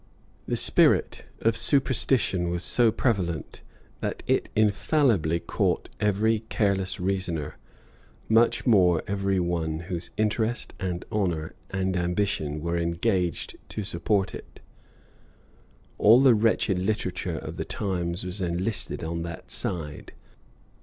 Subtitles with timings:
[0.47, 3.61] The spirit of superstition was so prevalent,
[3.99, 7.57] that it infallibly caught every careless reasoner,
[8.27, 14.59] much more every one whose interest, and honor, and ambition were engaged to support it.
[15.99, 20.13] All the wretched literature of the times was enlisted on that side.